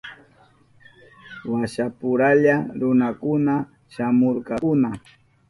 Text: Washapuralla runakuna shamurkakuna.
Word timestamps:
Washapuralla 1.51 2.55
runakuna 2.79 3.53
shamurkakuna. 3.93 4.89